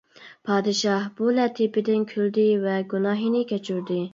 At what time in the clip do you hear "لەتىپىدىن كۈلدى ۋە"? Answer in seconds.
1.39-2.81